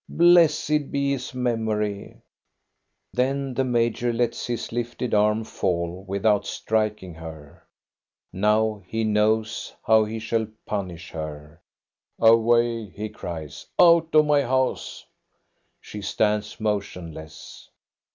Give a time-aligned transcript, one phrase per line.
[0.09, 2.23] Blessed be his memory!
[2.65, 2.81] '*
[3.13, 7.67] Then the major lets his lifted arm fall without striking her;
[8.33, 11.61] now he knows how he shall punish her."
[12.19, 15.05] Away!" he cries;" out of my house!"
[15.81, 17.69] She stands motionless.